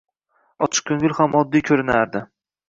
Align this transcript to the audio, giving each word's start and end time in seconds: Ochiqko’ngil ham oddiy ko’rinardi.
Ochiqko’ngil 0.67 1.13
ham 1.19 1.37
oddiy 1.41 1.65
ko’rinardi. 1.69 2.25